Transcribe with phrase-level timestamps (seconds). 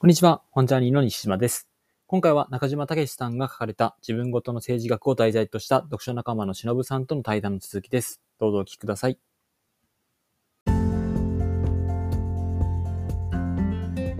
[0.00, 1.68] こんにちは、本ジャーニーの西島です。
[2.06, 8.20] 今回は中島武さんが書かれた自分ごとの政治学を題材とした読書仲間の忍さんとの対談の続きです。
[8.38, 9.18] どうぞお聞きください。
[10.68, 10.70] い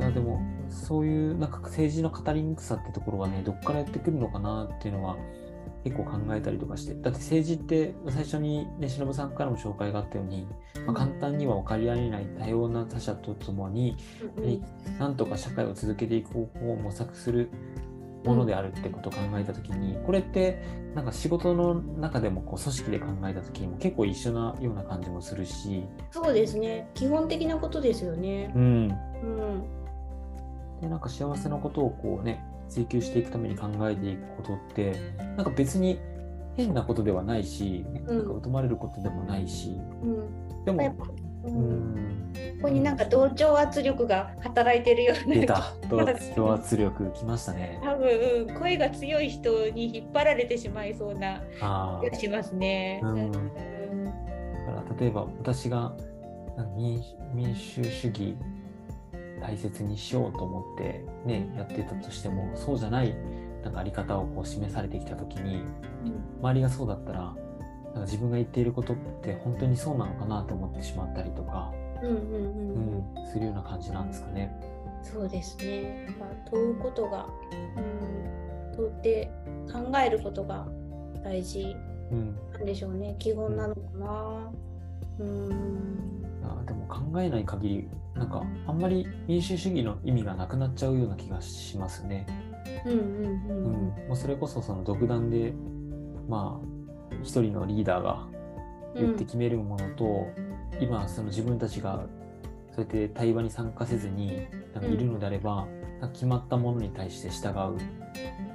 [0.00, 5.16] や、でも、そういうなんか政治の語りにくさってところはね、どっからやってくるのかなっていうのは
[5.84, 10.46] 結構考えたりとかして、だって政治って最初にね、忍さんからも紹介があったように、
[10.86, 13.96] まあ、簡単には分かり合えない多様な他者とともに、
[14.36, 14.62] に
[14.98, 17.50] なんとか社会を続けていく方法を模索する
[18.24, 20.62] ものであるってことを考えた時に、これって
[20.94, 26.90] なんか仕事の中でもこう組織で考えた時にも結構一緒なような感じもするし、そうですね。
[26.94, 28.52] 基本的なことですよね。
[28.54, 28.62] うん、
[29.22, 29.78] うん。
[30.80, 34.94] でなんか幸せなことをこうね追求していくために考えていくことって
[35.36, 35.98] なんか別に
[36.56, 38.16] 変なことではないし、うん。
[38.18, 40.64] なんか疎まれることでもないし、うん。
[40.64, 40.96] でも、
[41.44, 41.94] ううん。
[41.94, 45.62] ん、ここになんか同調圧力が働いてるような出た。
[45.88, 46.04] 同
[46.34, 47.78] 調圧力きましたね。
[47.82, 48.08] 多分、
[48.48, 53.00] うん声が強い人に引っ張られてしまいそうなあ気がしますね。
[53.04, 53.10] うん。
[53.10, 53.32] うん。
[53.32, 55.96] だから例えば私が
[56.74, 57.00] 民
[57.54, 58.36] 主主義
[59.40, 63.14] 大切にしようと思ってねやってたとしてもそうじゃない
[63.62, 65.62] なんかあり方をこう示されてきた時に
[66.40, 71.72] 周りがそうだったらなんか自分が言っていることって本当にそうなのかなと思ってしまったりとか、
[72.02, 72.18] うんうんう
[73.16, 74.52] うんん、するような感じなんですかね。
[75.02, 76.04] そうですね。
[76.06, 77.26] やっぱ問うことが、
[77.76, 79.30] うん、問って
[79.72, 80.68] 考えることが
[81.24, 81.74] 大事
[82.10, 83.16] うん、なんでしょうね。
[83.18, 84.50] 基本なのかな。
[85.20, 86.17] うん。
[86.88, 92.26] 考えない限りなんかあんまり民主主義の意味がなくなっちゃうような気がしますね。
[92.84, 93.02] うんうんう
[93.48, 95.52] うんんもうそれこそその独断で
[96.28, 98.26] まあ一人のリーダーが
[98.94, 99.02] うん。
[99.02, 100.26] 言って決めるものと、
[100.80, 102.06] 今その自分たちが
[102.74, 105.66] そうやって対話に参加せずになんかいるのであれば、
[106.00, 107.76] なんか決まったものに対して従う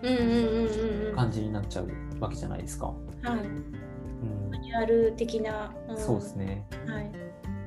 [0.02, 1.16] うんうんうんうんうん。
[1.16, 1.90] 感じになっちゃう
[2.20, 2.88] わけじゃないですか。
[2.88, 2.94] は
[3.38, 3.40] い。
[3.40, 5.68] うんマニュアル的な。
[5.94, 6.66] んそうですね。
[6.88, 7.12] はい。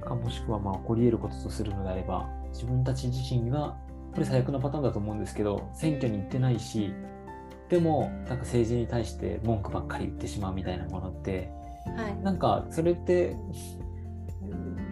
[0.06, 3.76] かもしくはまあ起こり得ることとするのであれば自分たち自身が
[4.12, 6.94] これ最悪なパターンだと思うんですけど選挙に行ってないし
[7.68, 11.50] でもなんか政治に対して文句ばっかり言ってしまうみたいなものって
[11.94, 12.16] はい。
[12.22, 13.36] なんかそれって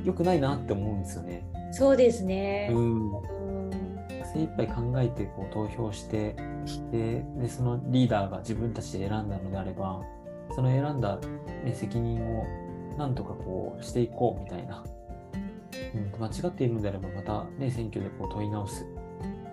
[0.04, 1.44] 良くないなって思うんですよね。
[1.72, 2.70] そうですね。
[2.72, 3.22] うんうん。
[4.32, 6.36] 精一杯考えてこう投票して
[6.90, 10.02] ででそのリーダーが自分たちで選んだのであれば
[10.54, 11.18] その選んだ、
[11.64, 12.44] ね、責任を
[12.98, 14.84] なんとかこうしていこうみたいな、
[15.94, 18.84] うん、間違っているのであればまた、ね、選挙でこう問い直す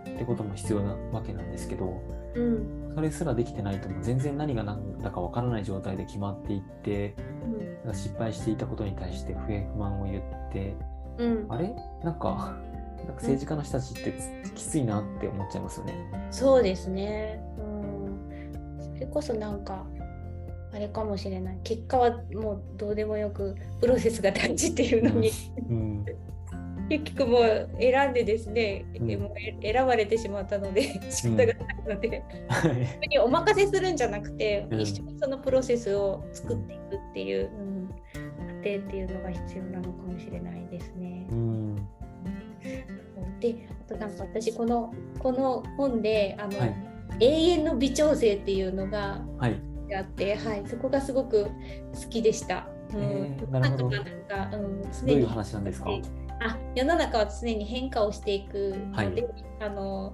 [0.10, 2.02] ってことも必要なわけなんですけど
[2.36, 2.92] うん。
[2.94, 7.16] それすらできてないともう全然何が何だかわからない状態で決まっていって
[7.86, 7.94] うん。
[7.94, 10.76] 失敗していたことに対して不平不満を言って
[11.18, 11.46] うん。
[11.50, 11.74] あれ？
[12.04, 12.56] なんか
[12.98, 15.94] なんか政治家の人たちってつきついなって思っちゃいますよね。
[16.30, 17.42] そうですね。
[17.58, 18.52] うん。
[18.80, 19.86] それこそなんか。
[20.74, 21.60] あれかもしれない。
[21.64, 25.32] 結果はもうどうでもよくプロセスが大事っていうのに、
[25.70, 26.06] うん、
[26.90, 29.22] 結局もう選んでですね、うん。
[29.22, 32.76] もうえ選ばれてしまってので仕方がないので、はい。
[32.76, 34.82] 自分にお任せするんじゃなくて、うん。
[34.82, 37.94] 一緒にそのプロセスを作っていくっていう、うん、過
[38.46, 41.28] 程っていうのが必要なのかもしれないですね。
[41.30, 41.76] うん。
[43.40, 46.76] であとなんか私このこの本であの、はい。
[47.20, 51.46] 永遠の微調整っていうのがはいあって、はい、そこがすごく
[51.94, 52.68] 好きでした。
[52.94, 53.02] うん。
[53.02, 53.86] えーなるほど。
[53.88, 53.98] うん、ど
[55.00, 55.90] 常にういう話なんですか？
[56.44, 59.28] あ世の中は常に変化をしていくので、
[59.60, 60.14] あの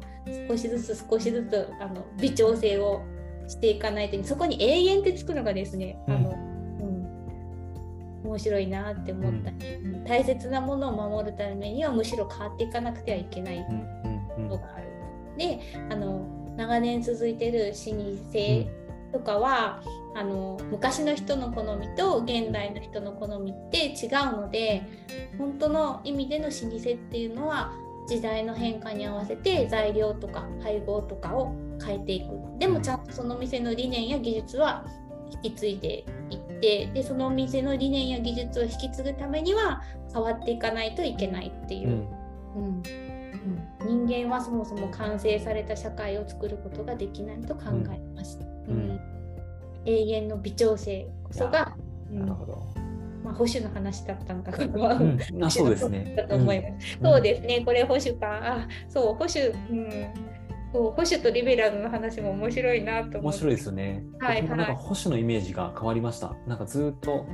[0.49, 3.01] 少しずつ少しずつあの微調整を
[3.47, 10.03] していかないとそこに永遠ってつくのがですね、あのうん、面白いなって思ったり、うん。
[10.03, 13.65] 大切なものを守るためにはむしろ変わっていかなくてはいけない
[14.35, 14.87] ことがある。
[15.37, 15.59] で
[15.89, 16.25] あの
[16.57, 17.91] 長年続いてる老
[18.33, 18.69] 舗
[19.11, 19.81] とかは、
[20.17, 24.81] あの昔の人の好みと現代の人の好みって違うので
[25.37, 27.71] 本当の意味での老舗っていうのは
[28.07, 31.53] 時代の変化に合わせて材料とか配合とかを
[31.85, 32.29] 変えていく。
[32.57, 34.87] でもちゃんとその店の理念や技術は
[35.43, 41.89] 引き継いでいってでそのお店の理念や技術を引き継ぐためには変わっていかないといけないっていう。
[41.89, 42.07] う、ん。
[42.55, 42.83] うん。
[43.85, 44.07] うん。
[44.07, 48.39] 人間はそもそも完成された社会を作ることができないと考えます。
[48.39, 48.99] うんうん
[49.85, 51.75] 永遠の微調整こそが、
[52.11, 52.67] うんなるほど。
[53.23, 56.13] まあ、保守の話だったのかここは、うん、 あそうですね。
[56.15, 56.97] だと思います。
[57.01, 58.39] うんそうですね、これ保守か。
[58.41, 60.07] あそう、保守、うん、
[60.73, 63.19] そう保守とリベラルの話も面白いなと。
[63.19, 64.03] 面白いですよね。
[64.19, 66.35] はい僕もなんかはい保守のイメージが変わりました。
[66.45, 67.25] なんかずっと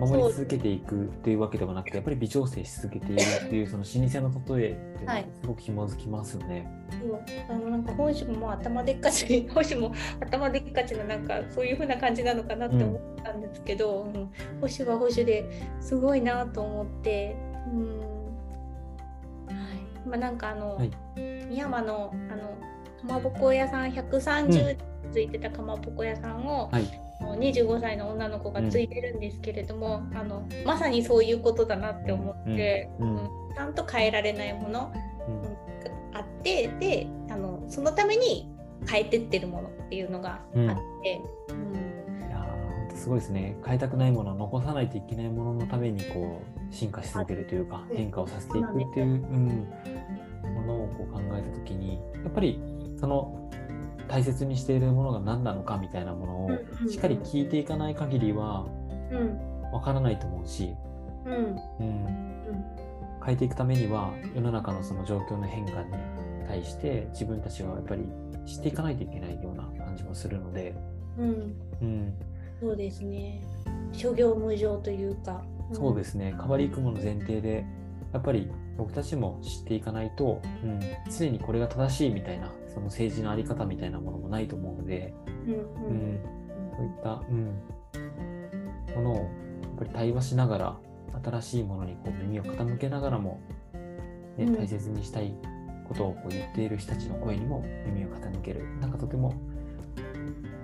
[0.00, 5.26] 守り続けていくっていうわけではなくてやっぱり微調整し続けているっていうその老舗の例えってはい。
[5.40, 6.66] すごく紐づきますよね。
[6.90, 7.20] そう。
[7.48, 14.12] あのなんか本州も頭でっかち 本州も頭でっかちのなんかそういう風な感じなのかなって思ったんですけど、うん。
[14.12, 14.30] 保
[14.62, 15.48] 守は保守で
[15.80, 17.36] すごいなと思って、
[17.72, 17.98] うん。
[17.98, 18.04] は
[20.04, 20.08] い。
[20.08, 20.90] まあ、なんかあの、はい。
[21.16, 22.54] 深山のあの
[23.04, 24.76] かまぼこ屋さん130
[25.12, 33.08] ついてたかまぼこ屋さんを、はい、あの25歳の女の子がついてるんですけれども、あのまさにそういうことだなって思って、うん。
[33.08, 33.16] うん。
[33.16, 34.92] うんちゃんと変えられないもの
[35.28, 36.16] うん。
[36.16, 38.50] あってであのそのために
[38.86, 40.44] 変えてってるものっていうのがあっ
[41.02, 42.26] て、うん。
[42.26, 42.44] いや
[42.94, 43.56] すごいですね。
[43.64, 49.68] 変えたくないもの残さないといけないもののためにこう進化し続けるというかい変化をさせていくっていう、うん、
[50.54, 52.60] ものをこう考えた時にやっぱり
[52.98, 53.43] その
[54.08, 56.88] 大切にしているものが何なのかみたいなものうんうんうん。
[56.88, 58.66] をしっかり聞いていかない限りは
[59.10, 60.74] うんわからないと思うし、
[61.26, 61.32] うん。
[61.80, 62.64] うん、
[63.24, 65.92] 変えていくためには世の中のその状況の変化に
[66.46, 68.04] 対して自分たちはやっぱり
[68.46, 70.74] 知っていかないといけないような感じもするので、
[71.18, 71.56] うん。
[71.82, 72.14] うん、
[72.60, 73.42] そうですね。
[73.92, 75.42] 諸行無常というか、
[75.72, 76.34] そうですすね。
[76.38, 77.64] 変わりゆくもの前提で
[78.12, 80.80] やっぱり僕たちも知っていかないと、うん、
[81.10, 85.14] 常にこれが正しいみたいなその政治のあり方みたいなものもないと思うので、
[85.46, 86.20] うん
[86.76, 87.44] そういった、うん、
[88.96, 90.76] ものをやっぱり対話しながら
[91.24, 93.40] 新しいものにこう耳を傾けながらも、
[94.36, 94.56] ねうん。
[94.56, 95.34] 大切にしたい
[95.86, 98.64] ことをこう言っている人たちの声にも耳を傾ける。
[98.80, 99.34] なんかとても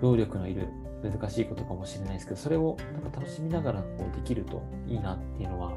[0.00, 0.68] 労力のいる
[1.02, 5.72] 難しいことかもしれないですけどそれをなんか楽しみながらこうできるといいなっていうのは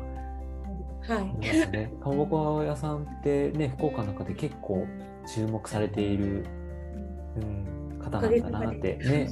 [1.08, 1.94] はい思いますね。
[2.02, 4.88] かまぼこ屋さんってね福岡の中で結構
[5.28, 6.46] 注目されている、
[7.38, 9.28] うん、方なんだなってね。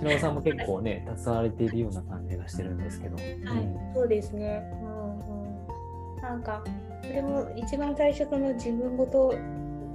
[0.00, 3.16] 篠尾さんも結構ね、携われているような感じがしてるんですけど。
[3.16, 4.62] はい、うんそうですね。
[4.82, 6.62] うんうん、なんか
[7.02, 9.34] それも一番最初その自分ごと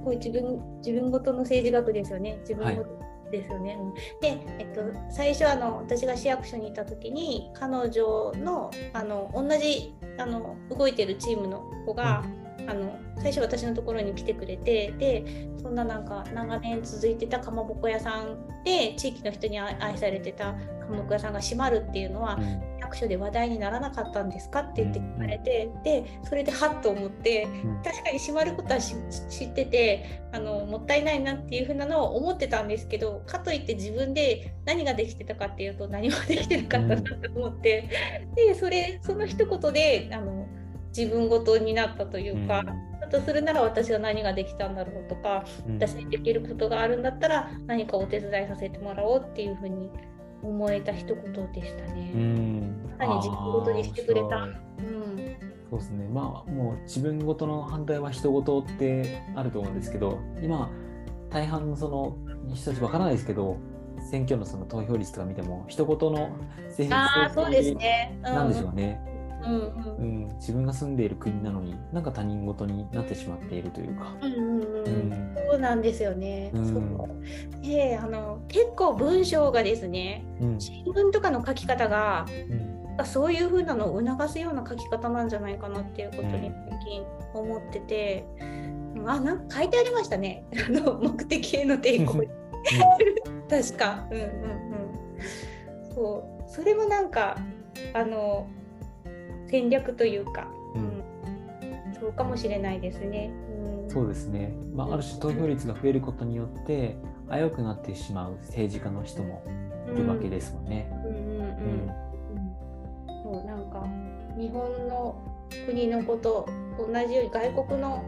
[0.04, 2.38] こう自分自分ごとの政治学ですよね。
[2.40, 3.04] 自分ごと
[3.38, 3.76] ですよね。
[3.78, 3.94] うん。
[3.94, 12.24] で、えっと最初あの私が市役所にいた時に彼女のあの同じあの動いてるチームの子が、
[12.66, 20.58] あの最初私のところに来てくれてでそんななんか長年続いてたかまぼこ屋さんで地域の人に愛愛されてたか
[20.90, 27.82] まぼこ屋さんが閉まるっていうのは、うん役所で話題にならなかったんですかって言って聞かれて、でそれでハッと思ってうん。
[27.82, 28.94] 確かに閉まることはし
[29.28, 37.90] 知っててあのもったいないなっていうふうなのを思ってたんですけどかといって自分で何ができてたかっていうと何もできてなかったなと思って、
[38.36, 40.46] でそれその一言であの
[40.96, 42.62] 自分ごとになったというか。
[43.00, 45.74] だとするなら私は何ができたんだろうとかうん。
[45.74, 49.90] 私にできることがあるんだったら何かお手伝いさせてもらおうっていうふうに
[50.44, 52.12] 思えた一言でしたね。
[52.14, 54.54] うん何自分ごとにしてくれたうん
[55.70, 56.08] そうですね。
[56.08, 60.70] まあ、もう自分ごとの反対は人ごとってあると思うんですけど、今、
[61.30, 62.16] 大半のその
[62.54, 63.56] 人たちわからないですけど、
[64.10, 66.30] 選挙のその投票率とか見ても、人ごとの
[66.66, 68.18] 政ああそうですね。
[68.22, 69.00] なんでしょうね。
[69.46, 70.24] うんうん。
[70.24, 74.14] うん、自分が住んでいる国なのに、なんか他人事になってしまっているというか。
[74.22, 75.36] うんうんうんうん。
[75.50, 76.50] そうなんですよね。
[76.54, 76.66] うん。
[76.66, 77.62] そう。
[77.62, 80.60] であの結構文章がですねうん。
[80.60, 83.06] 新聞とかの書き方がうん。
[83.06, 86.54] そういう風なのを促すような書き方なんじゃないかなっていうことにうん。
[86.70, 87.04] 最近
[87.34, 88.74] 思ってて、うん
[89.06, 90.44] あなんか書いてありましたね。
[90.66, 92.22] あの目的への抵抗。
[93.48, 94.06] 確か。
[94.10, 95.94] うんうんうん。
[95.94, 96.50] そう。
[96.50, 97.36] それもなんか
[97.92, 98.46] あの
[99.54, 100.84] 戦略というか、ううん。
[100.86, 103.30] ん、そうかもしれないですね。
[103.86, 106.96] うん、そうですね、まあ、ある種投票率が増えることによって
[107.30, 109.44] 危うくなってしまう政治家の人も
[109.94, 110.90] いるわけですもんね。
[111.06, 111.26] うんうんうん。
[111.28, 111.46] うん。
[111.46, 113.22] うん。
[113.22, 113.86] そうなんか
[114.36, 115.22] 日本の
[115.66, 118.02] 国のことと同じように外国の、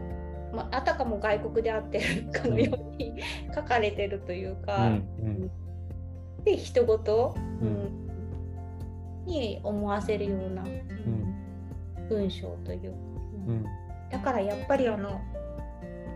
[0.53, 3.23] まあ、あたかも外国であってるかのように
[3.55, 5.51] 書かれてるといううか、んうん。
[6.43, 8.07] で人事、ううんん。
[9.25, 11.16] に思わせるような、うん
[12.09, 12.93] 文章という、
[13.47, 13.65] うん。
[14.11, 15.21] だからやっぱりあの、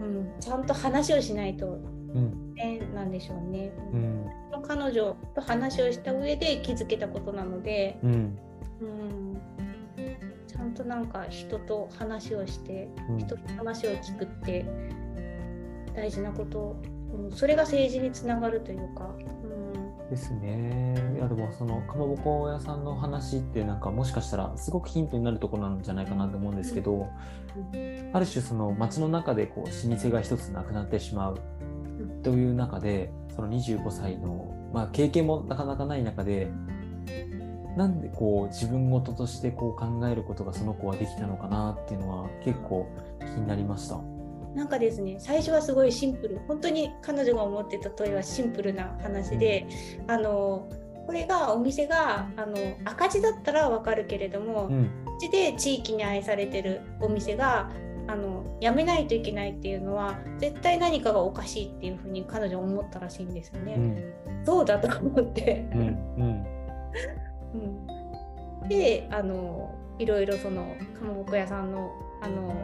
[0.01, 1.79] うん、ちゃんと話をしないと
[2.13, 2.53] うん。
[2.55, 3.71] ねなんでしょうね。
[3.93, 4.25] うん。
[4.67, 8.37] 彼女と話をした上で気づけたことなので、うん。
[8.81, 9.41] うん、
[10.47, 13.17] ちゃんとなんか人と話をして、うん。
[13.19, 14.65] 人の話を聞くって
[15.95, 16.81] 大事なこと、
[17.13, 19.09] うん、それが政治につながるというか、
[19.40, 19.40] うん、
[20.11, 20.93] ですね。
[21.15, 27.07] いやでもそのかまぼこ屋さんの話ってなんかもしかしたらすごくヒントになるところなんじゃないかなと思うんですけど、
[28.13, 31.39] ある種その街の中でこう老舗が一つなくなってしまう
[32.23, 36.51] という中でその25歳の、まあ、経験もなかなかない中で
[37.77, 42.85] なんでこう自分事としてこう考えることがその子はできたのかなっていうのは結構
[43.19, 44.10] 気になりました。
[44.55, 49.67] なんかですね最初はすごいシンプル本当に彼女が思ってた問いはシンプルな話で、
[50.07, 50.67] あの
[51.05, 52.55] これがお店があの
[52.85, 54.89] 赤字だったらわかるけれども、うん。
[55.05, 57.69] 赤字で地域に愛されてるお店が
[58.07, 63.75] あの辞めないといけないっていうのは絶対何かがおかしいっていうふうに彼女は思ったらしいんですよね。
[63.75, 64.45] うん。
[64.45, 66.45] そうだと思って、うんうん。
[68.61, 68.67] うん。
[68.67, 71.91] であのいろいろそのかまぼこ屋さんの
[72.21, 72.55] あの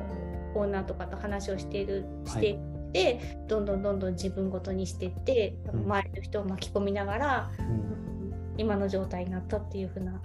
[0.58, 2.54] オーナーとかと話をしているしてい。
[2.54, 5.80] って、どんどんどんどん自分ごとにしていって、うん。
[5.82, 7.94] 周りの人を巻き込みながら、うん。
[8.58, 10.22] 今の状態になったっていう風な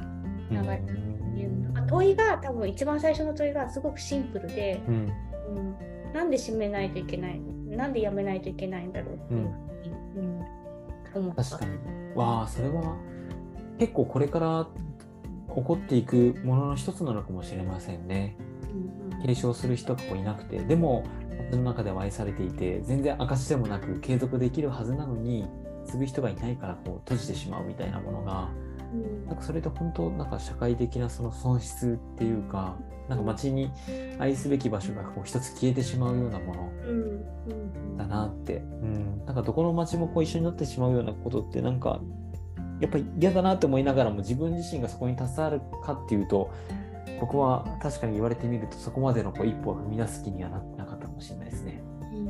[0.50, 0.62] うん。
[0.62, 1.72] 流れいうの。
[1.72, 5.12] が問いが多分一番最初の問いがすごくシンプルで、うん。
[5.56, 9.50] うん、なんで閉めないといけないなんでやめないといけないんだろうっていう
[10.14, 10.42] ふうに、うん。
[11.14, 11.44] 思った。
[11.44, 11.72] 確かに。
[12.14, 12.96] わあ、それは
[13.78, 14.68] 結構これから
[15.54, 18.36] 起こっていくものの一つなのかもしれませんね。
[18.70, 21.04] うんうん継承する人がこういなくて、でも、
[21.50, 25.46] 私の中では愛されていて、全然証でもなく継続できるはずなのに、
[25.84, 28.48] 継ぐ人がいないからこう閉じてしまうみたいなものが、
[28.92, 29.26] うん。
[29.26, 32.76] なんかそれで本当、なんか社会的なその損失っていうか、
[33.08, 33.70] なんか街に
[34.18, 36.72] 愛すべき場所がこう一つ消えてしまうようなもの。
[37.98, 42.00] だなって、うん、なんかどこの街もこう一緒になってしまうようなことってなんか
[42.80, 46.50] やっぱり嫌だなって思いながらも自分自身がそこに携わるかっていうと
[47.22, 51.80] 僕は確かに言われてみるとそこまでのこう一歩を踏み出す気にはなってなかったかもしれないですね。
[52.10, 52.28] うん。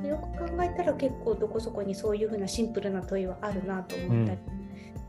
[0.00, 0.06] うん。
[0.08, 4.40] よく考えたら結構どこそこにそういうふうなシンプルな問いはあるなと思ったり、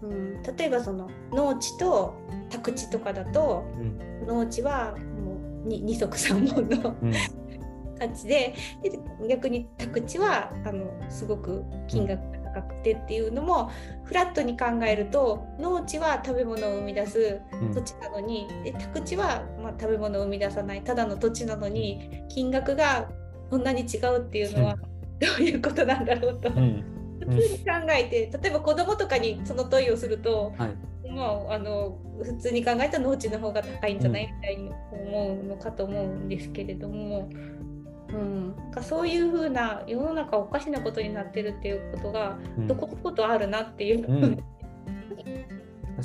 [0.04, 0.44] うん。
[0.44, 2.14] 例えばその農地と
[2.52, 4.28] 宅地とかだとうん。
[4.28, 7.14] 農地はもうに二足三本のうん。
[7.98, 13.72] 価値でで逆に宅地はあのすごく金額が高くてっていうのも
[14.04, 17.74] フラットに考えると農地は食べ物を生み出すうん。
[17.74, 23.10] 土地なのにで宅地は、まあ、食べ物を生み出さないただの土地なのに金額が
[23.50, 24.76] こんなに違うっていうのは
[25.20, 26.50] どういうことなんだろうと。
[26.50, 26.84] うん。
[27.20, 31.10] 普通に考えて例えば子供とかにその問いをすると、はい。
[31.10, 34.34] まあ、あの普通に考えたら農地の方が高いんじゃない？
[34.36, 37.73] みたいに思うのかと思うんですけれども、うん、
[38.14, 42.68] なんかそういうふうな世の中おかしなことになってるっていうことがうん。
[42.68, 44.44] どここことあるなっていうふうに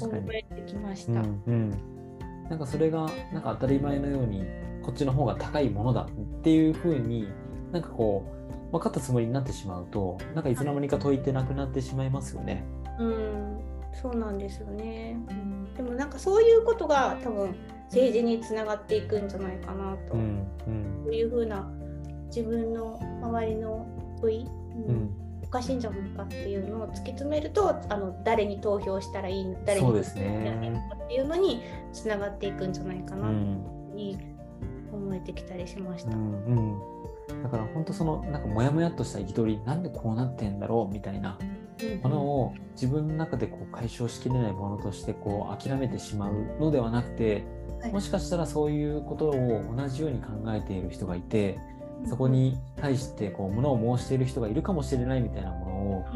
[0.00, 1.20] 思えてきましうた。
[1.20, 1.70] んうん、
[2.48, 4.44] なんかそれがなんか当たり前のように
[4.82, 7.28] こっちの方が高いものだっていうふうに
[7.72, 8.24] なんかこ
[8.70, 12.64] う分かったつもりになってしまうとなんかいつの間にか問いてなくなってしまいますよね。
[12.98, 13.60] うん、
[13.92, 15.18] そうなんですよね。
[15.76, 20.14] でもなんかそういうことが多分政治につながっていくんじゃないかなと。
[20.14, 20.46] うん。
[20.66, 21.02] うん。
[21.04, 21.70] そういうふうな
[22.28, 23.86] 自分の周りの
[24.20, 24.90] 問い、うん。
[24.90, 30.88] うんおかしいんじゃないかっていうのを突き詰めるとあの誰に投票したらいいの誰にそうです投票したらいいのね。
[30.90, 33.30] かっていうのにつながっていくんじゃないかうな
[33.94, 34.18] に
[34.92, 36.16] 思えてきたりしましうた。
[36.16, 36.20] ん。
[36.20, 41.38] うん、だから本当そのなんかモヤモヤっとした憤りなんでこうなってんだろうみたいな
[42.02, 47.44] ものを自分の中でこう解消しきれないものとしてこう諦めてしまうのではなくて、
[47.80, 47.92] はい。
[47.92, 51.58] もしかしたらそういうことを同じように考えている人がいて
[52.06, 56.06] そこに対してこう物を申している人がいるかもしれないみたいなものを、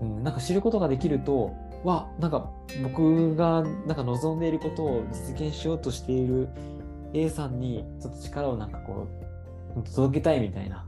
[0.00, 0.16] うん。
[0.16, 1.54] うん、なんか知ることができると
[1.84, 2.50] わなんか
[2.82, 6.48] 僕がなんか望んでいることを実現しようとしている
[7.14, 9.06] A さんにちょっと力をなんかこ
[9.76, 10.86] う届けたいみたいな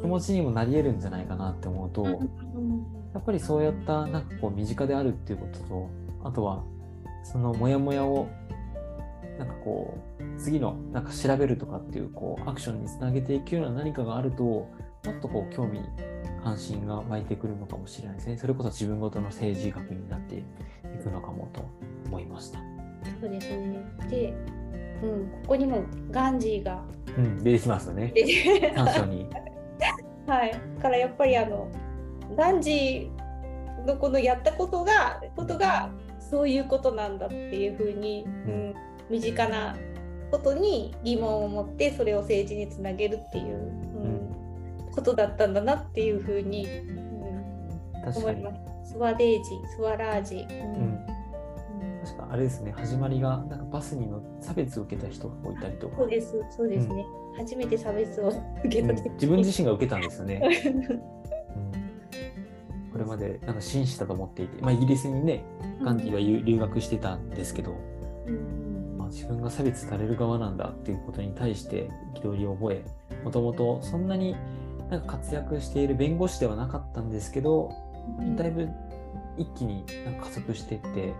[0.00, 5.90] 気持ちにもなり得るんじゃないかなって思うと、うんやっぱりそうやったなんかこう身近であるっていうことと
[6.24, 6.62] あとは
[7.24, 8.28] そのモヤモヤを
[9.38, 14.68] なんかこう次のなんか調べるとかっていうこうアクションにつなげていくような何かがあるとも
[15.10, 15.80] っとこう興味
[16.42, 20.42] 関心が湧いてくるのかもしれないですねそれこそ自分ごとの政治学になってい
[21.02, 21.64] くのかもと
[22.06, 22.58] 思いました。
[23.20, 23.84] そうですね。
[24.10, 24.34] で、
[25.02, 26.82] うん、ここにもガンジーが
[27.16, 29.26] うん、出てきますよね出て短所に。
[30.26, 31.68] はい、だからやっぱりあの
[32.36, 38.74] ガンジーのこのやったことがことがそういうことなんだっていうふうに、うん、
[39.10, 39.76] 身近な
[40.30, 44.28] ことに疑問を持ってそれを政治につなげるっていう、うん。
[44.98, 48.50] ことだったんだなっていうふうに、うん、思いま。
[48.50, 48.84] した。
[48.84, 50.46] スワデージ、スワラージ。
[50.50, 50.72] うん。
[50.72, 51.06] うん。
[52.04, 52.72] 確かあれですね。
[52.72, 57.06] 始まりがなんかバスに乗差別を受けた人がいたりとか、そうです、そうですね。
[57.36, 58.32] 初めて差別を
[58.64, 59.14] 受けた時、うん。
[59.14, 60.42] 自分自身が受けたんですよね。
[61.54, 61.58] う
[62.88, 62.90] ん。
[62.90, 65.44] これまでなんか紳士だと思っていて、まあ、イギリスにね
[65.84, 67.76] ガンディは留留学してたんですけど、
[68.26, 68.34] うん。
[68.34, 68.57] まあ、
[69.08, 72.84] 自分が差別される側なんだっていうことに対して憤りを覚え
[73.24, 74.36] もともとそんなに
[74.90, 77.72] なんか活躍している弁護士ではなかったんですけど
[78.36, 78.68] だいぶ
[79.36, 81.14] 一気になんか加速していって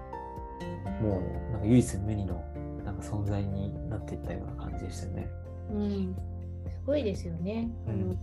[1.02, 2.42] もうなんか唯一無二の
[2.84, 5.30] なんか存在になっていったような感じでしたよね。
[5.70, 6.16] うん、
[6.66, 7.68] すごいですよね。
[7.86, 8.18] うん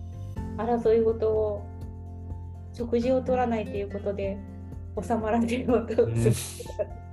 [0.57, 1.65] 争い事を
[2.73, 4.37] 食事を取らないということで
[5.01, 7.04] 収まらせようとうんする、いや本当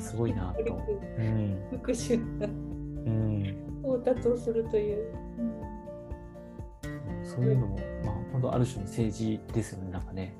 [0.00, 0.80] すごいなと。
[1.18, 5.14] うん復讐うん到達をするという。
[7.22, 10.34] そういうのも、まあ、本当ある種の政治ですよね、なんかね。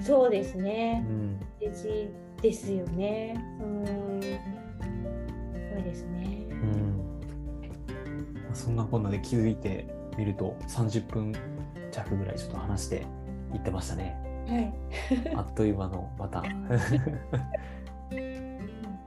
[0.00, 1.00] そうですうね。
[1.00, 2.10] ん、政治
[2.42, 3.34] ですよね。
[3.60, 4.20] うん。
[4.20, 6.54] そうですねう。
[6.54, 6.98] ん。
[8.44, 9.86] まあそんなこんなで気づいて
[10.18, 11.32] みると、30分
[11.90, 13.06] 弱ぐらいちょっと話して
[13.54, 14.16] いってましたね。
[14.46, 15.34] はい。
[15.34, 16.42] あっという間の、また。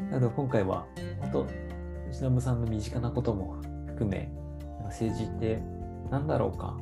[0.10, 0.86] なので今回は、
[1.22, 1.48] 本当、
[2.12, 3.56] 忍さんの身近なことも
[3.88, 4.32] 含め、
[4.86, 5.62] 政治って
[6.10, 6.76] 何だろうか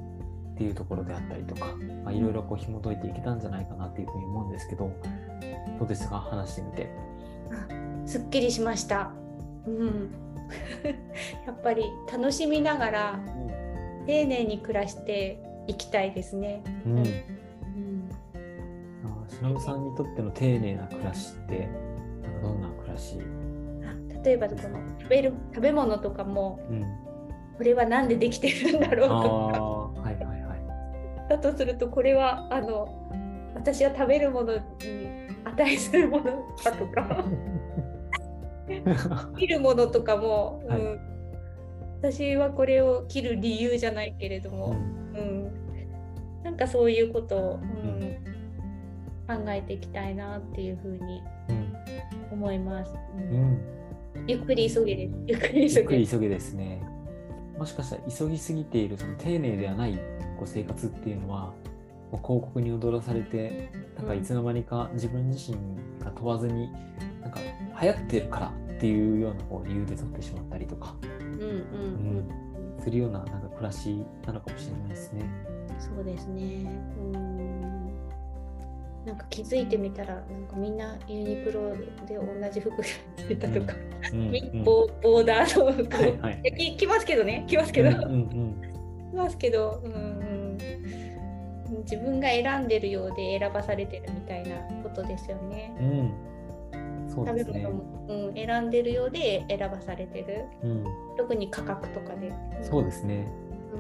[0.54, 1.66] っていうところであったりとか、
[2.04, 4.92] まあ、いろいろこう紐解いていけたんじゃないかなっていうふうに思うんですけど、
[5.78, 6.20] どうですか？
[6.20, 6.90] 話してみて。
[8.06, 9.12] すっきりしました。
[9.66, 10.10] うん。
[11.46, 13.20] やっぱり楽しみながら
[14.06, 16.64] 丁寧に暮らしていきたいですね。
[16.86, 16.98] うん。
[17.00, 17.04] うん。
[19.06, 21.68] あ忍さんにとっての丁寧な暮らしって、
[22.24, 23.20] なんかどんな暮らし。
[23.84, 26.84] あ例えばこの食べる食べ物とかもうん。
[27.58, 29.58] これは何でできてるんだろうあとか。
[29.58, 31.30] あ、はいはいはい。
[31.30, 32.88] だとするとこれはあの
[33.56, 34.62] 私は食べるものに
[35.44, 36.24] 値するもの
[36.64, 37.26] かとか。
[39.38, 40.80] 切るものとかも、はい。
[40.82, 41.00] うん、
[42.02, 44.76] 私はこれを切る理由じゃないけれども、
[45.16, 45.20] うん。
[45.20, 46.44] うん。
[46.44, 48.38] なんかそういうことを、うん。
[49.28, 51.67] 考えていきたいなっていうふうにうん
[52.32, 52.92] 思います。
[53.18, 53.62] ううんん
[54.28, 55.14] ゆっくり急げです。
[55.28, 56.06] ゆっくりゆ急げ。
[56.06, 56.82] 急げですね。
[57.58, 59.94] もしかしたら急ぎすぎているその丁寧ではない
[60.38, 61.54] こう生活っていうのは
[62.12, 65.58] もう広告に踊らされてなんかいつの間にか自分自身
[66.04, 66.72] が問わずに
[67.22, 67.40] なんか
[67.82, 71.48] 流行ってるからっていうようなこう理由で取ってしまったりとかうんうん
[72.78, 72.84] うん。
[72.84, 75.24] するようななんか暮らしなのかもしれないですね。
[75.80, 76.70] そうですね。
[77.14, 77.77] うん。
[79.08, 81.74] なんか気づいてみたら、なんかみんなユニクロ
[82.06, 83.74] で同じ服着てたとか、
[84.12, 86.76] うんみうん ボボーダーの服、はいはい。
[86.78, 88.62] 着ますけどね、着ますけど、うんうん
[89.14, 90.58] 着ますけど、うんうん、
[91.84, 95.74] 自分が選んでるようで選ばされてるみたいなことですよね。
[95.80, 95.90] うん。
[95.90, 97.64] うんそう食べですね。
[97.64, 97.76] 物。
[97.76, 100.44] も、うん、選んでるようで選ばされてる。
[100.62, 100.86] うん。
[101.16, 102.34] 特に価格とかで。
[102.62, 103.26] そうですね。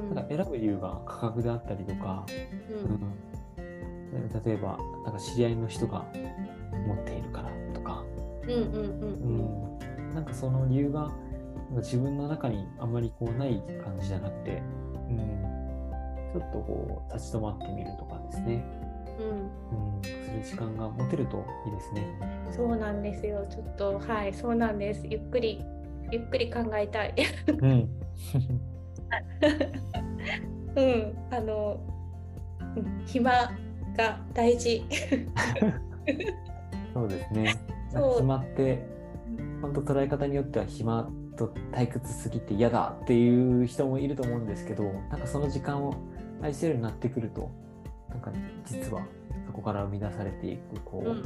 [0.10, 0.16] うん。
[0.16, 2.26] なんか選ぶ理由が価格であったりとか、
[2.70, 2.92] うん。
[2.92, 3.27] うん
[4.46, 6.06] 例えばなんか知り合いの人が
[6.88, 8.04] 持っているからとか、
[8.44, 8.64] うんうんうん。
[8.64, 8.78] う
[10.00, 10.12] うん。
[10.12, 11.14] ん、なんかその理由がなんか
[11.78, 14.62] 自分の中にあんまりこうない感じじゃなくて、
[15.10, 15.18] うん、
[16.34, 18.64] ちょっとこう立ち止まってみるとかですね、
[19.20, 19.98] うん。
[19.98, 22.08] うん、する時間が持てるといいですね。
[22.52, 23.46] そうなんですよ。
[23.50, 25.06] ちょっとはい、そうなんです。
[25.06, 25.62] ゆっくり
[26.12, 27.14] ゆっくり考えたい。
[27.48, 27.70] うん、
[30.76, 31.78] うん、あの、
[32.76, 33.04] うん。
[33.06, 33.32] 暇
[33.98, 34.86] が大事。
[36.94, 37.56] そうですね。
[38.18, 38.86] 暇って
[39.62, 45.96] 本当捉え方によっては暇と退屈すぎて嫌だっていう人もいると思うんですけどなんかその時間を
[46.42, 47.50] 愛せるようになってくると
[48.10, 48.32] なんか
[48.66, 49.02] 実は
[49.46, 51.24] そこから生み出されていくこうん、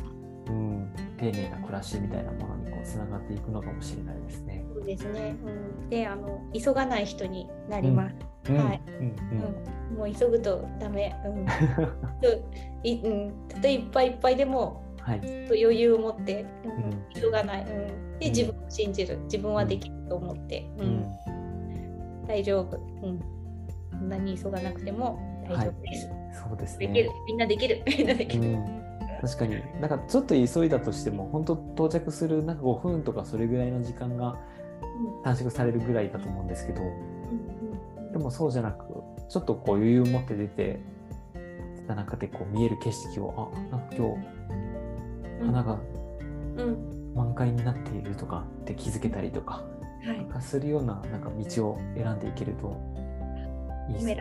[0.48, 4.66] う、うん、丁寧な暮らしみたいなものにこうつながっていくのかもしれないですね。
[4.74, 5.36] そうですね。
[5.82, 8.52] うん、で、あの急がない人になります。
[8.52, 9.16] はいうんうん
[9.92, 11.16] うん、もう急ぐとダメ。
[11.26, 11.46] うん、
[12.84, 18.20] いうん、たとえいっぱいいっぱいでもはい、余裕を持って、うんうん急がない、うん。
[18.20, 19.18] で、うん自分を信じる。
[19.24, 22.78] 自分はできると思って、ううんん、大丈夫。
[22.78, 23.20] うん。
[23.92, 26.10] そんなに急がなくても大丈夫です。
[26.48, 27.16] そうですできるね。。
[27.28, 27.84] みんなできる。
[27.86, 28.44] みんなできる。
[28.44, 28.81] うん、
[29.22, 29.62] 確かに。
[29.80, 34.36] なんかちょっと急いだとしても本当到着するなんか5分とかそれぐらいの時間が
[35.24, 36.82] 短縮されるぐらいだと思うんですけど
[38.12, 38.86] でもそうじゃなく
[39.30, 40.80] ちょっとこう余裕を持って出て
[41.76, 44.28] 出た中でこう見える景色をあなんか今日
[45.42, 45.46] うん。
[45.46, 45.80] 花が
[46.58, 47.14] うん。
[47.16, 49.64] 満開になっているとかって気づけたりとか
[50.06, 50.18] はい。
[50.18, 50.26] なん。
[50.30, 52.76] かするようななんか道を選んでいけると
[53.88, 54.16] いいですね。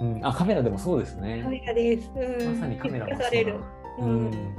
[0.00, 0.04] す。
[0.04, 1.48] うん、あカメラでもそうですねカ。
[1.50, 2.10] メラです。
[2.16, 3.58] うん、まさにカメラもそうるだ。
[3.98, 4.56] ううんん、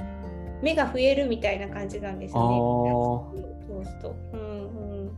[0.61, 3.41] 目が増えるみたいな感じなんですあよね。
[3.41, 4.15] ー通すと。
[4.33, 5.11] うんうん。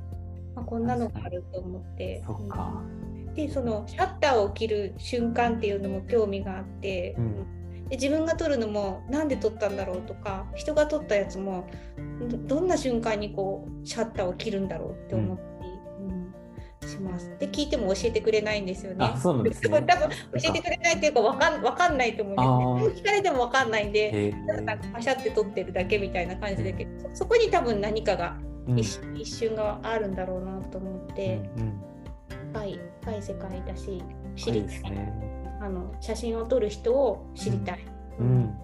[0.56, 2.24] まあ、こんなのがあると思って。
[2.26, 2.82] そっか。
[2.98, 7.46] うんで、そのシャッターを切る瞬間っていうのも興味があって、うん
[7.90, 11.68] で自分が撮るのもなんで撮ったんだろうとか、人が撮ったやつも
[12.30, 15.53] どどんな瞬間にこうシャッターを切るんだろうって思って、うん
[16.94, 17.30] します。
[17.40, 18.98] で聞いても教えてくれないんですよね。
[19.00, 20.16] あそうなんですね 多分教
[20.50, 23.02] えてくれないっていうかわかんわかんないと思うんですね。
[23.02, 31.84] 聞かれてもわかんないんで、へなんかパシャって撮ってるだけみたいな感じだけど、そそこに多分何かがうん一,、一瞬があるんだろうなと思って、うんうん
[32.54, 34.04] 深い深い世界だし
[34.36, 35.14] 知はいりたい、ね。
[35.60, 37.80] あの写真を撮る人を知りたい。
[38.20, 38.56] うん。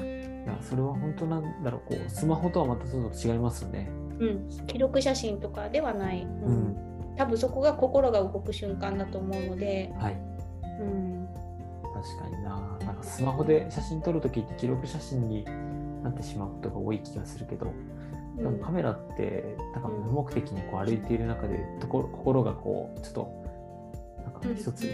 [0.00, 3.88] いやそれは本当なんだろうこうスマホとはまたちょっと違いますよね。
[4.18, 6.93] うん、記録写真とかではない、ううんん。
[7.16, 10.16] 多分そこが心が動く瞬間だと思うので、はい。
[10.80, 11.28] うん、
[11.94, 12.78] 確かにな。
[12.84, 15.44] なんかスマホで写真撮るときって記録写真に
[16.02, 17.72] なってしまうことが多い気がするけど、
[18.36, 23.44] でもカメラってなんか無目的にこう歩いている中でとこ心がこうちょっと
[24.24, 24.84] なんか一つ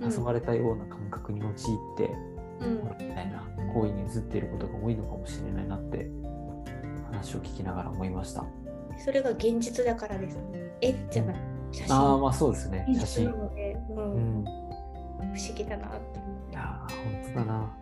[0.00, 2.10] 遊ばれたような感覚に陥って、
[2.60, 6.08] うんみたいな行為に移っていることが多いのかもしれないなって
[7.12, 8.44] 話を聞きながら思いました。
[8.98, 10.38] それが現実だからです。
[10.80, 11.36] 絵じゃない、
[11.72, 11.96] 写真。
[11.96, 14.44] ああまあそうですね現写真うんうん。
[14.44, 16.18] 不思議だなって
[16.50, 17.76] いやー本当だな。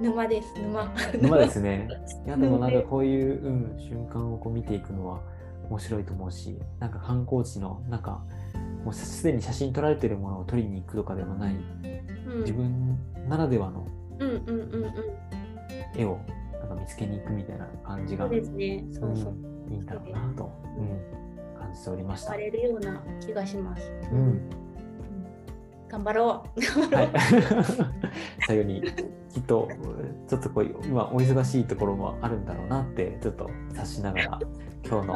[0.00, 0.92] 沼です、沼。
[1.20, 1.88] 沼ですね。
[2.26, 5.20] いやでもなんかこういう、うん、瞬間をこう見ていくのは
[5.68, 8.22] 面白いと思うし、なんか観光地のなんか
[8.84, 13.86] もうすでに写真撮られてるものを撮りに行くとかではないうん自分ならではの。
[15.96, 16.18] 絵を
[16.60, 18.84] なんか見つけに行くみたいな感じが、そうですね。
[18.92, 19.32] そうそう。
[19.32, 21.19] うん、いいんだろうなと、うん、
[21.70, 22.36] 感じておりましたさ。
[22.36, 23.92] れるような気がします。
[24.12, 24.50] ううんん、
[25.88, 26.94] 頑張ろう。
[26.94, 27.10] はい、
[28.46, 28.82] 最後に
[29.28, 29.68] きっと
[30.28, 34.40] ちょっとこう今お忙しいところもあるんだろうなってちょっと察しながら
[34.84, 35.14] 今日の、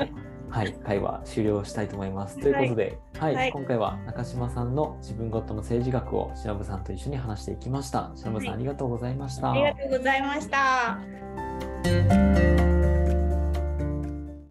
[0.48, 2.38] はい、会話終了したいと思います。
[2.38, 8.12] ということで、はいはい今回は中島さんの自分ごとの政治学を忍さんと一緒に話していきました。
[8.14, 9.50] 忍さん、はいありがとうございました。
[9.52, 12.33] ありがとうございました。